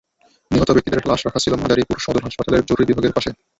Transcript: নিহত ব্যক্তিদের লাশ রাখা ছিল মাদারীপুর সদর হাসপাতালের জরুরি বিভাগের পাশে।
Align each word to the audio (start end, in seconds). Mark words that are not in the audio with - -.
নিহত 0.51 0.69
ব্যক্তিদের 0.71 1.07
লাশ 1.09 1.21
রাখা 1.23 1.43
ছিল 1.43 1.53
মাদারীপুর 1.55 1.97
সদর 1.99 2.25
হাসপাতালের 2.25 2.65
জরুরি 2.69 2.85
বিভাগের 2.89 3.15
পাশে। 3.15 3.29